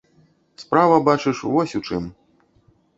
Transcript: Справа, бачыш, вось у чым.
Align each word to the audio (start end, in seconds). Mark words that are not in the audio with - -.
Справа, 0.63 0.97
бачыш, 1.11 1.37
вось 1.53 1.77
у 1.83 1.85
чым. 1.87 2.13